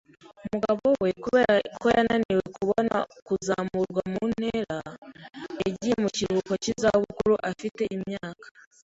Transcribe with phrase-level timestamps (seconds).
[0.45, 2.95] Umugabo we, kubera ko yananiwe kubona
[3.27, 4.77] kuzamurwa mu ntera,
[5.63, 8.45] yagiye mu kiruhuko cy'izabukuru afite imyaka.